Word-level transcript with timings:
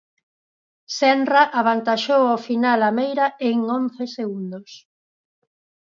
Senra 0.97 1.41
avantaxou 1.59 2.21
ao 2.27 2.39
final 2.47 2.79
a 2.89 2.91
Meira 2.99 3.25
en 3.49 3.57
once 3.79 4.03
segundos. 4.17 4.69